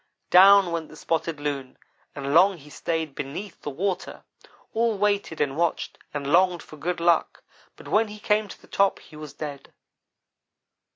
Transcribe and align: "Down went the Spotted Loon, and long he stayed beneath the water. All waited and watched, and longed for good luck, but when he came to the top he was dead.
"Down 0.31 0.71
went 0.71 0.89
the 0.89 0.95
Spotted 0.95 1.39
Loon, 1.39 1.77
and 2.15 2.33
long 2.33 2.57
he 2.57 2.71
stayed 2.71 3.13
beneath 3.13 3.61
the 3.61 3.69
water. 3.69 4.23
All 4.73 4.97
waited 4.97 5.39
and 5.39 5.55
watched, 5.55 5.99
and 6.11 6.25
longed 6.33 6.63
for 6.63 6.75
good 6.77 6.99
luck, 6.99 7.43
but 7.75 7.87
when 7.87 8.07
he 8.07 8.17
came 8.17 8.47
to 8.47 8.59
the 8.59 8.65
top 8.67 8.97
he 8.97 9.15
was 9.15 9.33
dead. 9.33 9.71